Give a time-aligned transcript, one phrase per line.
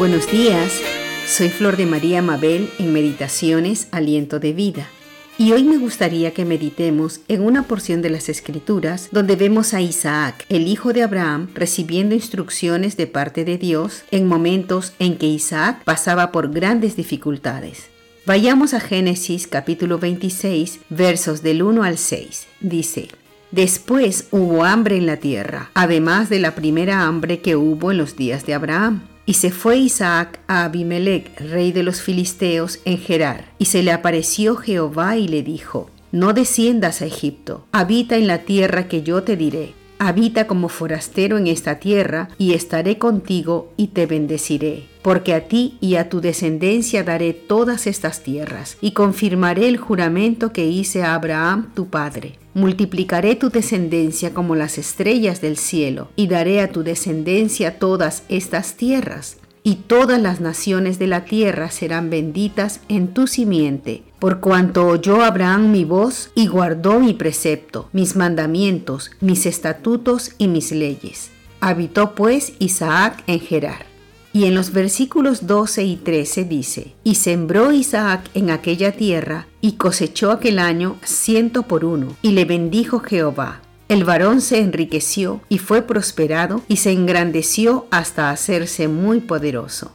[0.00, 0.80] Buenos días,
[1.26, 4.88] soy Flor de María Mabel en Meditaciones Aliento de Vida.
[5.36, 9.82] Y hoy me gustaría que meditemos en una porción de las Escrituras donde vemos a
[9.82, 15.26] Isaac, el hijo de Abraham, recibiendo instrucciones de parte de Dios en momentos en que
[15.26, 17.90] Isaac pasaba por grandes dificultades.
[18.24, 22.46] Vayamos a Génesis capítulo 26, versos del 1 al 6.
[22.60, 23.08] Dice,
[23.50, 28.16] Después hubo hambre en la tierra, además de la primera hambre que hubo en los
[28.16, 29.02] días de Abraham.
[29.26, 33.52] Y se fue Isaac a Abimelech, rey de los filisteos, en Gerar.
[33.58, 38.38] Y se le apareció Jehová y le dijo, No desciendas a Egipto, habita en la
[38.38, 39.79] tierra que yo te diré.
[40.02, 44.88] Habita como forastero en esta tierra, y estaré contigo y te bendeciré.
[45.02, 50.54] Porque a ti y a tu descendencia daré todas estas tierras, y confirmaré el juramento
[50.54, 56.26] que hice a Abraham tu padre Multiplicaré tu descendencia como las estrellas del cielo, y
[56.26, 62.10] daré a tu descendencia todas estas tierras, y todas las naciones de la tierra serán
[62.10, 68.16] benditas en tu simiente, por cuanto oyó Abraham mi voz y guardó mi precepto, mis
[68.16, 71.30] mandamientos, mis estatutos y mis leyes.
[71.60, 73.86] Habitó pues Isaac en Gerar.
[74.32, 79.72] Y en los versículos 12 y 13 dice, y sembró Isaac en aquella tierra y
[79.72, 83.60] cosechó aquel año ciento por uno, y le bendijo Jehová.
[83.90, 89.90] El varón se enriqueció y fue prosperado y se engrandeció hasta hacerse muy poderoso.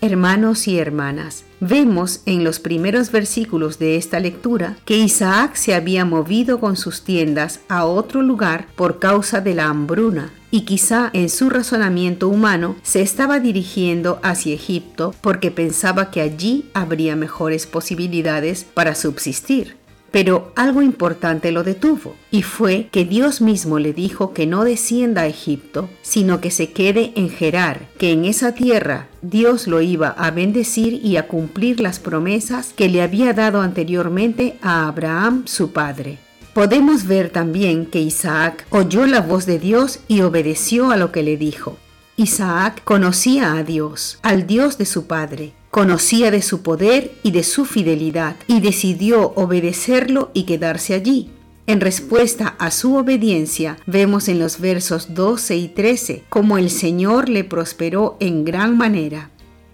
[0.00, 6.04] Hermanos y hermanas, vemos en los primeros versículos de esta lectura que Isaac se había
[6.04, 11.28] movido con sus tiendas a otro lugar por causa de la hambruna y quizá en
[11.28, 18.64] su razonamiento humano se estaba dirigiendo hacia Egipto porque pensaba que allí habría mejores posibilidades
[18.64, 19.77] para subsistir.
[20.10, 25.22] Pero algo importante lo detuvo, y fue que Dios mismo le dijo que no descienda
[25.22, 30.08] a Egipto, sino que se quede en Gerar, que en esa tierra Dios lo iba
[30.08, 35.72] a bendecir y a cumplir las promesas que le había dado anteriormente a Abraham su
[35.72, 36.18] padre.
[36.54, 41.22] Podemos ver también que Isaac oyó la voz de Dios y obedeció a lo que
[41.22, 41.76] le dijo.
[42.16, 47.42] Isaac conocía a Dios, al Dios de su padre, conocía de su poder y de
[47.42, 51.30] su fidelidad, y decidió obedecerlo y quedarse allí.
[51.66, 57.28] En respuesta a su obediencia, vemos en los versos 12 y 13 cómo el Señor
[57.28, 59.30] le prosperó en gran manera.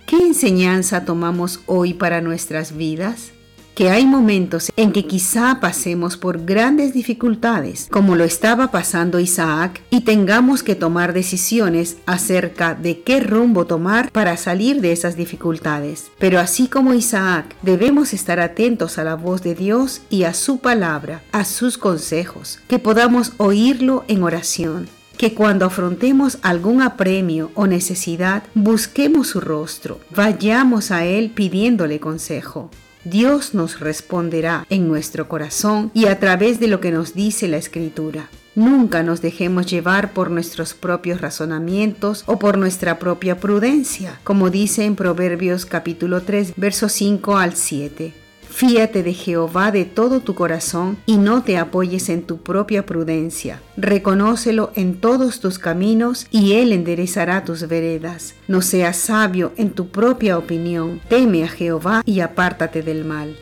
[0.06, 3.33] ¿Qué enseñanza tomamos hoy para nuestras vidas?
[3.74, 9.82] Que hay momentos en que quizá pasemos por grandes dificultades, como lo estaba pasando Isaac,
[9.90, 16.10] y tengamos que tomar decisiones acerca de qué rumbo tomar para salir de esas dificultades.
[16.18, 20.58] Pero así como Isaac, debemos estar atentos a la voz de Dios y a su
[20.58, 27.68] palabra, a sus consejos, que podamos oírlo en oración que cuando afrontemos algún apremio o
[27.68, 32.68] necesidad, busquemos su rostro, vayamos a Él pidiéndole consejo.
[33.04, 37.58] Dios nos responderá en nuestro corazón y a través de lo que nos dice la
[37.58, 38.30] Escritura.
[38.54, 44.84] Nunca nos dejemos llevar por nuestros propios razonamientos o por nuestra propia prudencia, como dice
[44.84, 48.23] en Proverbios capítulo 3, versos 5 al 7.
[48.54, 53.60] Fíate de Jehová de todo tu corazón y no te apoyes en tu propia prudencia.
[53.76, 58.36] Reconócelo en todos tus caminos y Él enderezará tus veredas.
[58.46, 61.00] No seas sabio en tu propia opinión.
[61.08, 63.36] Teme a Jehová y apártate del mal.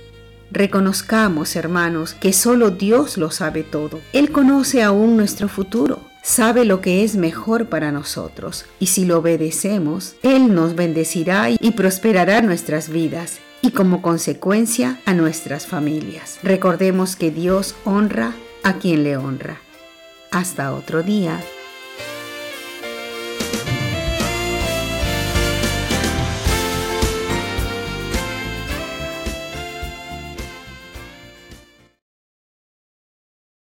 [0.51, 4.01] Reconozcamos, hermanos, que solo Dios lo sabe todo.
[4.15, 9.19] Él conoce aún nuestro futuro sabe lo que es mejor para nosotros, y si lo
[9.19, 16.39] obedecemos, Él nos bendecirá y prosperará nuestras vidas, y como consecuencia a nuestras familias.
[16.43, 19.61] Recordemos que Dios honra a quien le honra.
[20.31, 21.41] Hasta otro día.